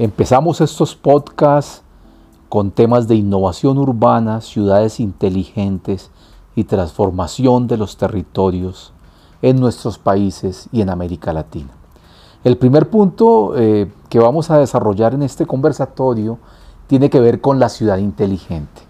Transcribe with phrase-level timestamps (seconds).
[0.00, 1.82] Empezamos estos podcasts
[2.48, 6.10] con temas de innovación urbana, ciudades inteligentes
[6.56, 8.94] y transformación de los territorios
[9.42, 11.68] en nuestros países y en América Latina.
[12.44, 16.38] El primer punto eh, que vamos a desarrollar en este conversatorio
[16.86, 18.80] tiene que ver con la ciudad inteligente.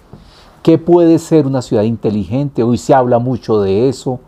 [0.62, 2.62] ¿Qué puede ser una ciudad inteligente?
[2.62, 4.20] Hoy se habla mucho de eso,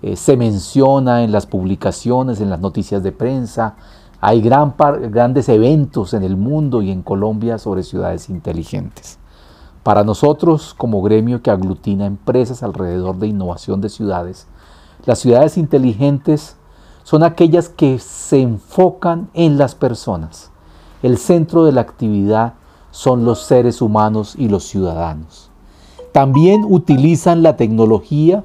[0.00, 3.74] eh, se menciona en las publicaciones, en las noticias de prensa,
[4.20, 4.74] hay gran
[5.10, 9.18] grandes eventos en el mundo y en Colombia sobre ciudades inteligentes.
[9.82, 14.46] Para nosotros, como gremio que aglutina empresas alrededor de innovación de ciudades,
[15.06, 16.56] las ciudades inteligentes
[17.02, 20.50] son aquellas que se enfocan en las personas.
[21.02, 22.54] El centro de la actividad
[22.90, 25.50] son los seres humanos y los ciudadanos.
[26.12, 28.44] También utilizan la tecnología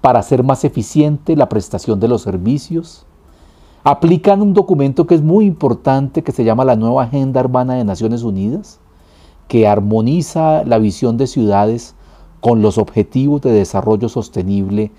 [0.00, 3.06] para hacer más eficiente la prestación de los servicios,
[3.84, 7.84] aplican un documento que es muy importante que se llama la Nueva Agenda Urbana de
[7.84, 8.80] Naciones Unidas,
[9.46, 11.94] que armoniza la visión de ciudades
[12.40, 14.90] con los objetivos de desarrollo sostenible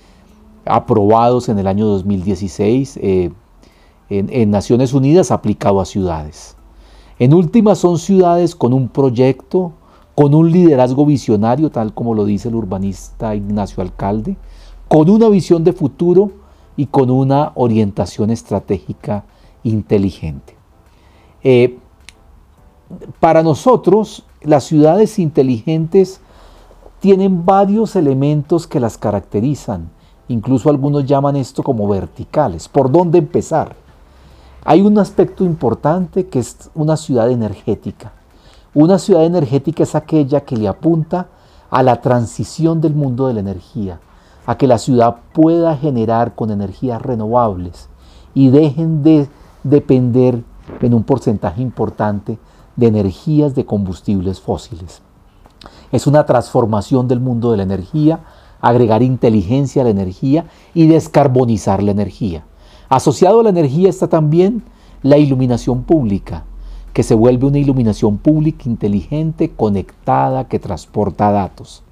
[0.65, 3.31] aprobados en el año 2016 eh,
[4.09, 6.55] en, en Naciones Unidas aplicado a ciudades.
[7.17, 9.73] En última son ciudades con un proyecto,
[10.13, 14.37] con un liderazgo visionario, tal como lo dice el urbanista Ignacio Alcalde,
[14.87, 16.44] con una visión de futuro
[16.77, 19.23] y con una orientación estratégica
[19.63, 20.55] inteligente.
[21.43, 21.79] Eh,
[23.19, 26.21] para nosotros, las ciudades inteligentes
[26.99, 29.89] tienen varios elementos que las caracterizan.
[30.27, 32.67] Incluso algunos llaman esto como verticales.
[32.67, 33.75] ¿Por dónde empezar?
[34.63, 38.11] Hay un aspecto importante que es una ciudad energética.
[38.73, 41.27] Una ciudad energética es aquella que le apunta
[41.69, 43.99] a la transición del mundo de la energía,
[44.45, 47.89] a que la ciudad pueda generar con energías renovables
[48.33, 49.27] y dejen de
[49.63, 50.43] depender
[50.81, 52.37] en un porcentaje importante
[52.75, 55.01] de energías de combustibles fósiles.
[55.91, 58.19] Es una transformación del mundo de la energía,
[58.61, 62.43] agregar inteligencia a la energía y descarbonizar la energía.
[62.89, 64.63] Asociado a la energía está también
[65.01, 66.43] la iluminación pública,
[66.93, 71.84] que se vuelve una iluminación pública inteligente, conectada, que transporta datos.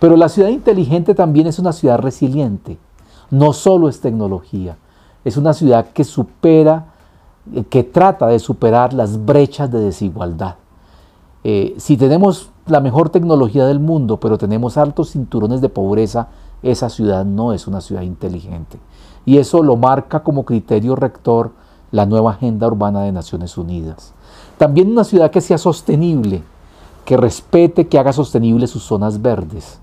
[0.00, 2.78] Pero la ciudad inteligente también es una ciudad resiliente.
[3.30, 4.76] No solo es tecnología,
[5.24, 6.86] es una ciudad que supera,
[7.54, 10.56] eh, que trata de superar las brechas de desigualdad.
[11.44, 16.28] Eh, si tenemos la mejor tecnología del mundo, pero tenemos altos cinturones de pobreza,
[16.62, 18.78] esa ciudad no es una ciudad inteligente.
[19.26, 21.52] Y eso lo marca como criterio rector
[21.90, 24.14] la nueva Agenda Urbana de Naciones Unidas.
[24.58, 26.42] También una ciudad que sea sostenible,
[27.04, 29.80] que respete, que haga sostenible sus zonas verdes,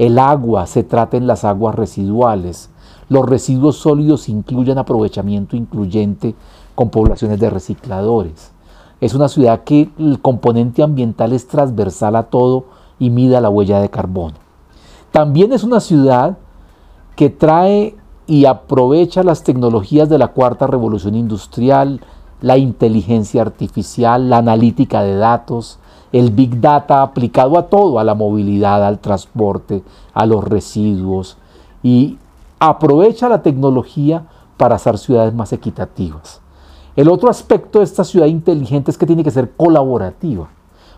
[0.00, 2.70] el agua se trata en las aguas residuales.
[3.10, 6.34] Los residuos sólidos incluyen aprovechamiento incluyente
[6.74, 8.50] con poblaciones de recicladores.
[9.02, 12.64] Es una ciudad que el componente ambiental es transversal a todo
[12.98, 14.36] y mida la huella de carbono.
[15.10, 16.38] También es una ciudad
[17.14, 17.94] que trae
[18.26, 22.00] y aprovecha las tecnologías de la cuarta revolución industrial,
[22.40, 25.78] la inteligencia artificial, la analítica de datos,
[26.12, 29.82] el Big Data aplicado a todo, a la movilidad, al transporte,
[30.12, 31.36] a los residuos
[31.82, 32.18] y
[32.58, 34.24] aprovecha la tecnología
[34.56, 36.40] para hacer ciudades más equitativas.
[36.96, 40.48] El otro aspecto de esta ciudad inteligente es que tiene que ser colaborativa.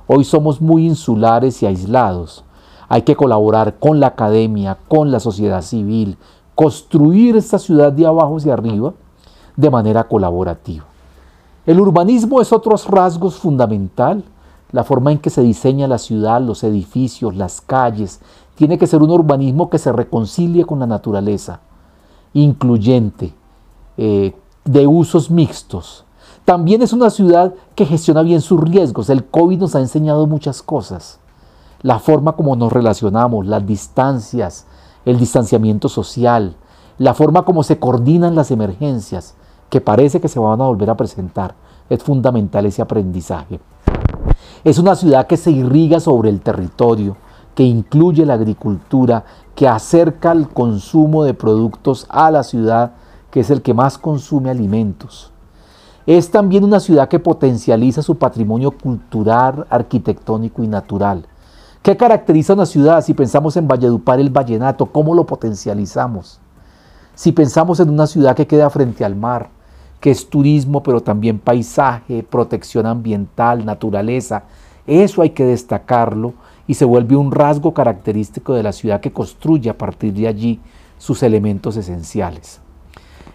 [0.06, 2.45] Hoy somos muy insulares y aislados.
[2.89, 6.17] Hay que colaborar con la academia, con la sociedad civil,
[6.55, 8.95] construir esta ciudad de abajo hacia arriba
[9.56, 10.84] de manera colaborativa.
[11.65, 14.25] El urbanismo es otro rasgo fundamental
[14.72, 18.21] la forma en que se diseña la ciudad, los edificios, las calles,
[18.55, 21.60] tiene que ser un urbanismo que se reconcilie con la naturaleza,
[22.33, 23.34] incluyente,
[23.97, 24.34] eh,
[24.65, 26.05] de usos mixtos.
[26.44, 29.10] También es una ciudad que gestiona bien sus riesgos.
[29.10, 31.21] El COVID nos ha enseñado muchas cosas.
[31.83, 34.66] La forma como nos relacionamos, las distancias,
[35.04, 36.56] el distanciamiento social,
[36.99, 39.34] la forma como se coordinan las emergencias,
[39.69, 41.54] que parece que se van a volver a presentar.
[41.89, 43.60] Es fundamental ese aprendizaje.
[44.64, 47.16] Es una ciudad que se irriga sobre el territorio,
[47.54, 49.24] que incluye la agricultura,
[49.56, 52.92] que acerca el consumo de productos a la ciudad,
[53.32, 55.32] que es el que más consume alimentos.
[56.06, 61.26] Es también una ciudad que potencializa su patrimonio cultural, arquitectónico y natural.
[61.82, 63.04] ¿Qué caracteriza una ciudad?
[63.04, 66.38] Si pensamos en Valledupar, el vallenato, ¿cómo lo potencializamos?
[67.16, 69.50] Si pensamos en una ciudad que queda frente al mar,
[70.03, 74.43] que es turismo, pero también paisaje, protección ambiental, naturaleza.
[74.87, 76.34] Eso hay que destacarlo
[76.66, 80.60] y se vuelve un rasgo característico de la ciudad que construye a partir de allí
[80.99, 82.60] sus elementos esenciales.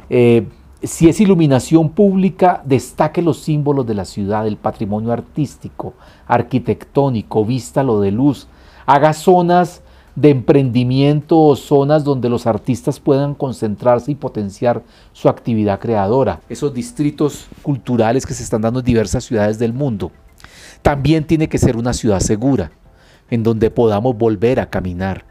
[0.10, 0.46] Eh,
[0.84, 5.96] Si es iluminación pública, destaque los símbolos de la ciudad, el patrimonio artístico,
[6.28, 8.48] arquitectónico, vístalo de luz.
[8.86, 9.82] Haga zonas
[10.18, 14.82] de emprendimiento o zonas donde los artistas puedan concentrarse y potenciar
[15.14, 16.42] su actividad creadora.
[16.50, 20.12] Esos distritos culturales que se están dando en diversas ciudades del mundo.
[20.82, 22.72] También tiene que ser una ciudad segura,
[23.30, 25.24] en donde podamos volver a caminar,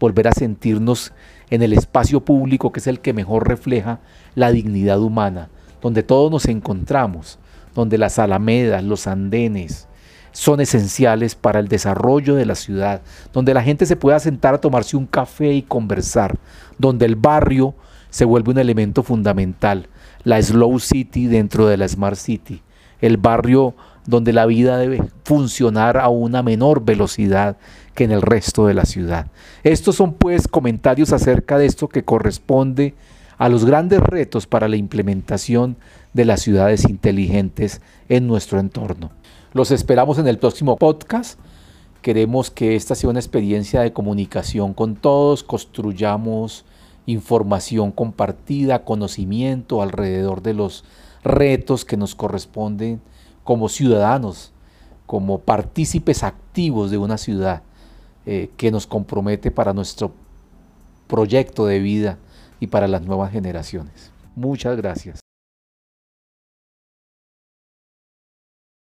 [0.00, 1.12] volver a sentirnos
[1.48, 4.00] en el espacio público que es el que mejor refleja
[4.34, 5.50] la dignidad humana,
[5.80, 7.38] donde todos nos encontramos,
[7.76, 9.86] donde las alamedas, los andenes,
[10.32, 13.02] son esenciales para el desarrollo de la ciudad,
[13.32, 16.38] donde la gente se pueda sentar a tomarse un café y conversar,
[16.78, 17.74] donde el barrio
[18.10, 19.88] se vuelve un elemento fundamental,
[20.24, 22.62] la slow city dentro de la smart city,
[23.00, 23.74] el barrio
[24.06, 27.56] donde la vida debe funcionar a una menor velocidad
[27.94, 29.26] que en el resto de la ciudad.
[29.62, 32.94] Estos son pues comentarios acerca de esto que corresponde
[33.38, 35.76] a los grandes retos para la implementación
[36.12, 39.10] de las ciudades inteligentes en nuestro entorno.
[39.54, 41.38] Los esperamos en el próximo podcast.
[42.00, 46.64] Queremos que esta sea una experiencia de comunicación con todos, construyamos
[47.04, 50.84] información compartida, conocimiento alrededor de los
[51.22, 53.02] retos que nos corresponden
[53.44, 54.52] como ciudadanos,
[55.04, 57.62] como partícipes activos de una ciudad
[58.24, 60.12] eh, que nos compromete para nuestro
[61.08, 62.18] proyecto de vida
[62.58, 64.12] y para las nuevas generaciones.
[64.34, 65.21] Muchas gracias.